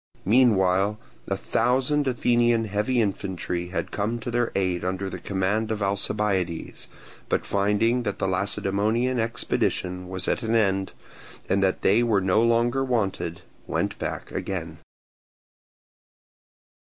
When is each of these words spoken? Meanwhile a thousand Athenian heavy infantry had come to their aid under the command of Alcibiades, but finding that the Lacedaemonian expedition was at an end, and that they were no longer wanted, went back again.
Meanwhile 0.25 0.97
a 1.27 1.37
thousand 1.37 2.07
Athenian 2.07 2.65
heavy 2.65 2.99
infantry 2.99 3.67
had 3.67 3.91
come 3.91 4.17
to 4.21 4.31
their 4.31 4.51
aid 4.55 4.83
under 4.83 5.11
the 5.11 5.19
command 5.19 5.69
of 5.69 5.83
Alcibiades, 5.83 6.87
but 7.29 7.45
finding 7.45 8.01
that 8.01 8.17
the 8.17 8.27
Lacedaemonian 8.27 9.19
expedition 9.19 10.09
was 10.09 10.27
at 10.27 10.41
an 10.41 10.55
end, 10.55 10.91
and 11.47 11.61
that 11.61 11.83
they 11.83 12.01
were 12.01 12.19
no 12.19 12.41
longer 12.41 12.83
wanted, 12.83 13.43
went 13.67 13.99
back 13.99 14.31
again. 14.31 14.79